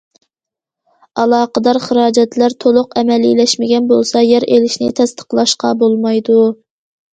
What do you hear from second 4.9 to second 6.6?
تەستىقلاشقا بولمايدۇ.